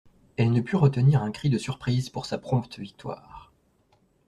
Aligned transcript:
Elle 0.35 0.51
ne 0.51 0.61
put 0.61 0.77
retenir 0.77 1.21
un 1.21 1.29
cri 1.31 1.51
de 1.51 1.59
surprise 1.59 2.09
pour 2.09 2.25
sa 2.25 2.39
prompte 2.39 2.79
victoire. 2.79 3.51